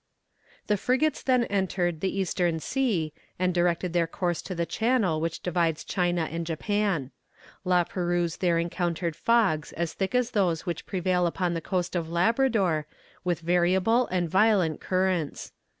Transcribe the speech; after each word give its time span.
The 0.65 0.77
frigates 0.77 1.21
then 1.21 1.43
entered 1.43 1.99
the 2.01 2.17
Eastern 2.19 2.59
Sea, 2.59 3.13
and 3.37 3.53
directed 3.53 3.93
their 3.93 4.07
course 4.07 4.41
to 4.41 4.55
the 4.55 4.65
channel 4.65 5.21
which 5.21 5.41
divides 5.43 5.83
China 5.83 6.23
and 6.23 6.43
Japan. 6.43 7.11
La 7.63 7.83
Perouse 7.83 8.37
there 8.37 8.57
encountered 8.57 9.15
fogs 9.15 9.73
as 9.73 9.93
thick 9.93 10.15
as 10.15 10.31
those 10.31 10.65
which 10.65 10.87
prevail 10.87 11.27
upon 11.27 11.53
the 11.53 11.61
coast 11.61 11.95
of 11.95 12.09
Labrador, 12.09 12.87
with 13.23 13.41
variable 13.41 14.07
and 14.07 14.27
violent 14.27 14.79
currents. 14.81 15.51